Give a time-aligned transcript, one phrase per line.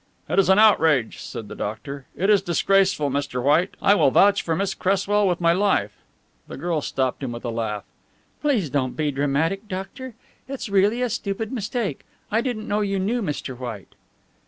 [0.27, 2.07] "It is an outrage," said the doctor.
[2.15, 3.39] "It is disgraceful, Mr.
[3.43, 3.75] White.
[3.83, 5.95] I will vouch for Miss Cresswell with my life."
[6.47, 7.83] The girl stopped him with a laugh.
[8.41, 10.15] "Please don't be dramatic, doctor.
[10.47, 12.01] It's really a stupid mistake.
[12.31, 13.55] I didn't know you knew Mr.
[13.55, 13.93] White."